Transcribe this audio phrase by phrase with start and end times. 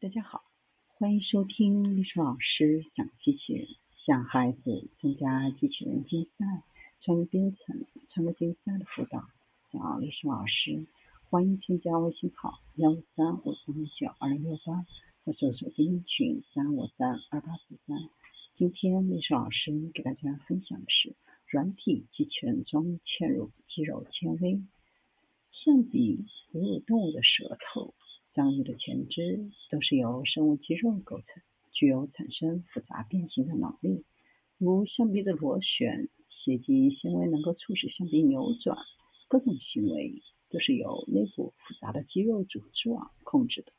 [0.00, 0.44] 大家好，
[0.86, 3.66] 欢迎收听历史老师讲机器人，
[3.96, 6.44] 向孩子参加机器人竞赛、
[7.00, 9.28] 创意编程、创客竞赛的辅导。
[9.66, 10.86] 找历史老师，
[11.28, 14.86] 欢迎添加微信号幺五三五三五九二零六八，
[15.24, 17.98] 或搜索钉钉群三五三二八四三。
[18.54, 21.16] 今天历史老师给大家分享的是
[21.48, 24.62] 软体机器人中嵌入肌肉纤维。
[25.50, 27.94] 相比哺乳动物的舌头。
[28.28, 31.42] 章鱼的前肢都是由生物肌肉构成，
[31.72, 34.04] 具有产生复杂变形的能力。
[34.58, 38.76] 如象鼻的螺旋、斜肌纤维能够促使象鼻扭转，
[39.28, 43.72] 各种行为都是由内部复杂的肌肉组织网控制的。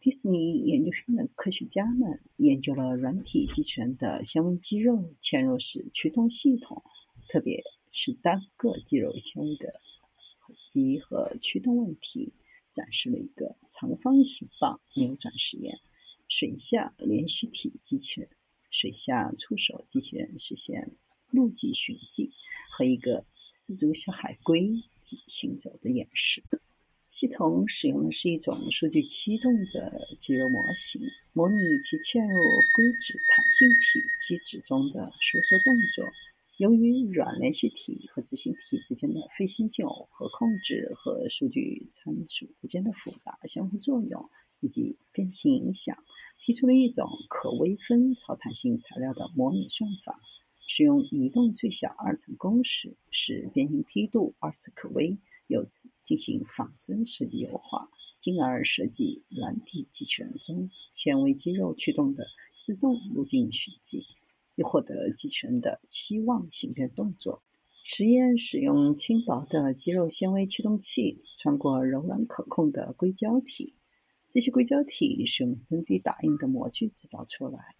[0.00, 6.82] 迪士尼研究院的科学家们研究了软体机器人的纤维肌肉嵌入式驱动系统，
[7.28, 9.80] 特别是单个肌肉纤维的
[10.64, 12.32] 肌和驱动问题。
[12.76, 15.80] 展示了一个长方形棒扭转实验：
[16.28, 18.28] 水下连续体机器人、
[18.70, 20.90] 水下触手机器人实现
[21.30, 22.30] 陆基寻迹
[22.70, 26.42] 和一个四足小海龟及行走的演示。
[27.08, 31.00] 系统使用的是一种数据驱动的肌肉模型，
[31.32, 32.36] 模拟其嵌入
[32.74, 36.04] 硅脂弹性体机制中的收缩动作。
[36.58, 45.94] 由于软连续体和执行体之间的非线性耦合控制和数据参数之间的复杂相互作用以及变形影响，
[46.40, 50.18] 提出了一种可微分超弹性材料的模拟算法。
[50.66, 62.26] 使用移动最小二层公式，使变形梯度二次可微，由此进行仿真设计优化，进而设计软体机器人中纤维肌肉驱动的
[62.58, 64.06] 自动路径寻迹。
[64.56, 67.42] 以获得机器人的期望形变动作。
[67.84, 73.74] 实验使用轻薄的肌肉纤维驱动器穿过柔软可控的硅胶体，
[74.28, 77.76] 这些硅胶体是用 3D 打印的模具制造出来。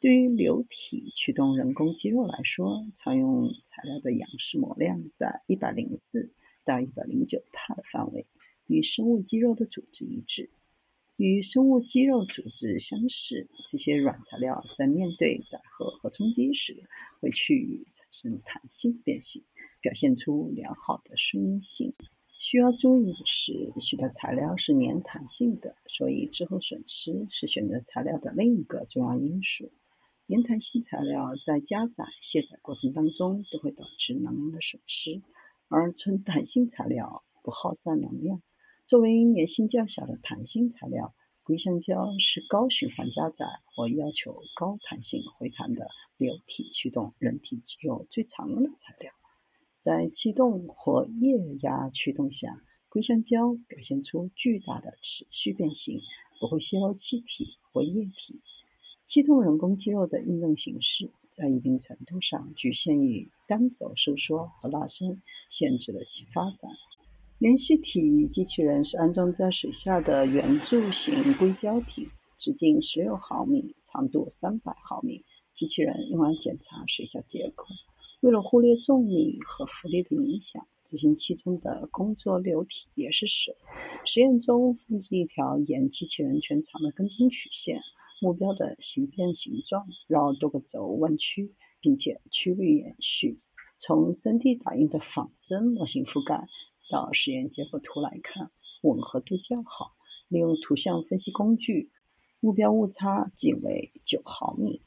[0.00, 6.30] 对于流体驱动人工肌肉来说，常用材料的仰视模量在104
[6.64, 8.26] 到109帕的范围，
[8.66, 10.50] 与生物肌肉的组织一致。
[11.16, 16.82] 与生物肌肉组织相似，这些软材料在面对载荷和冲击时，
[17.20, 19.44] 会趋于产生弹性变形，
[19.80, 21.94] 表现出良好的顺应性。
[22.40, 29.70] 需要注意的是，许多材料是粘弹性的，所以滞后损失是选择材料的另一个重要因素。
[30.26, 35.22] 粘弹性材料在加载、卸载过程当中都会导致能量的损失，
[35.68, 38.42] 而纯弹性材料不耗散能量。
[38.94, 43.44] 作为粘性较小的弹性材料，硅橡胶是高循环加载
[43.74, 49.10] 或要求高弹性回弹的流体驱动人体肌肉最常用的材料。
[49.80, 56.00] 在气动或液压驱动下，硅橡胶表现出巨大的持续变形，
[56.38, 58.42] 不会泄露气体或液体。
[59.04, 66.70] 气动人工肌肉的运动形式在一定程度上局限于单轴收缩和拉伸，限制了其发展。
[67.44, 75.20] 连续体机器人是安装在水下的圆柱形硅胶体，直径十六毫米，长度三百毫米。
[75.52, 77.66] 机器人用来检查水下结构。
[78.22, 83.54] 为了忽略重力和浮力的影响，执行器中的工作流体也是水。
[84.06, 87.78] 实验中放置一条沿机器人全长的跟踪曲线，
[88.22, 93.38] 目标的形变形状绕多个轴弯曲，并且曲率延续。
[93.76, 96.46] 从 3D 打印的仿真模型覆盖。
[96.88, 98.50] 到实验结果图来看，
[98.82, 99.92] 吻合度较好。
[100.28, 101.90] 利用图像分析工具，
[102.40, 104.82] 目标误差仅为九毫米。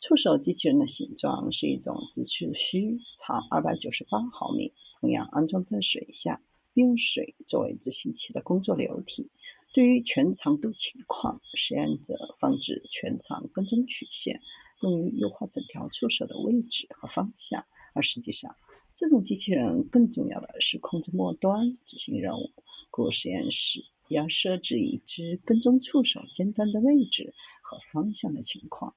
[0.00, 6.42] 触手机器人的形状是一种直触须，长二百九十八毫米，同样安装在水下，
[6.74, 9.30] 并用水作为执行器的工作流体。
[9.72, 14.40] 对于全长度情况，实验者放置全长跟踪曲线，
[14.82, 17.64] 用于优化整条触手的位置和方向。
[17.94, 18.56] 而实际上，
[19.00, 22.50] 这种机器人更重要的是控制末端执行任务，
[22.90, 27.32] 故实验室要设置一只跟踪触手尖端的位置
[27.62, 28.94] 和方向的情况。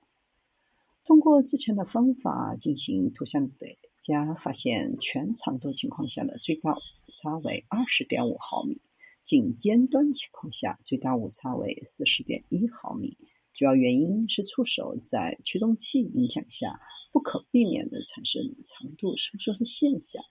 [1.05, 6.81] 通过之前的方法进行图像叠加，发现全长度情况下的最大误
[7.13, 8.81] 差为二十点五毫米，
[9.23, 13.17] 仅尖端情况下最大误差为四十点一毫米。
[13.53, 16.81] 主要原因是触手在驱动器影响下。
[17.13, 20.21] 不可避免地产生长度收缩的现象。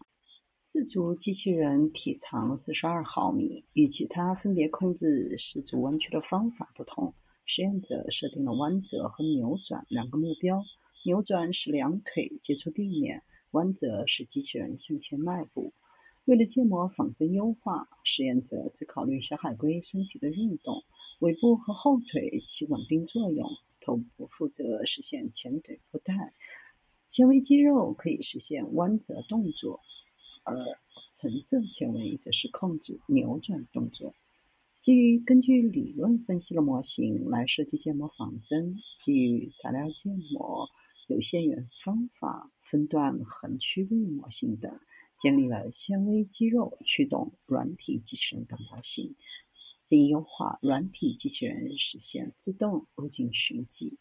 [0.61, 7.15] 四足机器人体长四十二毫米，与其他分别控制四足弯曲的方法不同。
[7.45, 10.65] 实验者设定了弯折和扭转两个目标：
[11.05, 15.73] 扭转使两腿接触地面，弯折使机器人向前迈步。
[16.25, 20.83] 为了建模仿真优化，实验者只考虑小海龟身体的运动，
[21.21, 23.49] 尾部和后腿起稳定作用，
[23.81, 26.33] 头部负责实现前腿步带。
[27.13, 29.81] 纤维肌肉可以实现弯折动作，
[30.45, 30.57] 而
[31.13, 34.15] 橙色纤维则是控制扭转动作。
[34.81, 40.71] 基于根据理论分析的模型来设计建模仿真，基于材料建模、
[41.07, 44.81] 有限元方法、分段横曲率模型等，
[45.19, 49.15] 建立了纤维肌肉驱动软体机器人的模型。
[49.87, 53.99] 并优化软体机器人实现自动路径寻迹。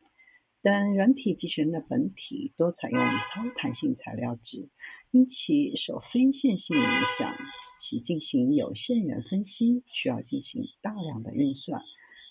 [0.61, 4.69] 但软体机器人的本体多采用超弹性材料质，
[5.11, 6.83] 因其受非线性影
[7.17, 7.35] 响，
[7.79, 11.81] 其进行有限元分析需要进行大量的运算。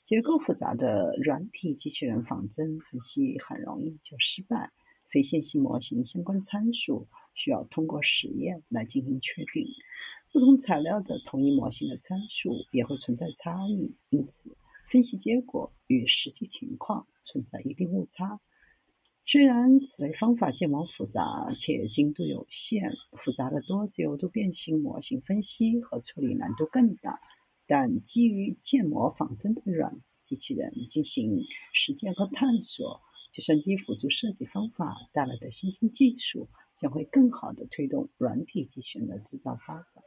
[0.05, 4.71] 结构复杂的软体机器人仿真分析很容易就失败。
[5.09, 9.67] 非线性模型相关参数需要通过实验来进行确定。
[10.33, 14.57] 不同材料的同一模型的参数也会存在差异，因此
[14.87, 18.41] 分析结果与实际情况存在一定误差。
[19.25, 21.23] 虽然此类方法建模复杂
[21.57, 27.21] 且精度有限，复杂的多自由度变形模型分析和处理难度更大，
[27.67, 33.01] 但基于建模仿真的软机器人进行实践和探索，
[33.31, 40.03] 计算机辅助设计方法带来的新兴技术将会更好地推动软体机器人的制造发展。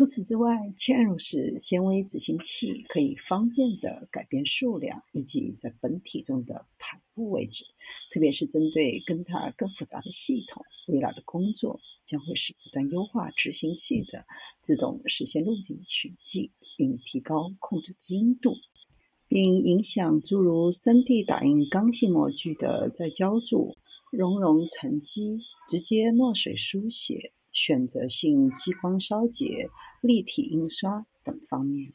[0.00, 7.66] 除此之外，嵌入式纤维执行器可以方便地改变数量以及在本体中的排布位置，
[8.10, 10.64] 特别是针对跟它更复杂的系统。
[10.88, 14.24] 未来的工作将会是不断优化执行器的
[14.62, 18.54] 自动实现路径寻迹，并提高控制精度，
[19.28, 23.76] 并影响诸如 3D 打印刚性模具的再浇铸、
[24.10, 27.34] 熔融沉积、直接墨水书写。
[27.52, 29.68] 选择性激光烧结、
[30.00, 31.92] 立体印刷等方面。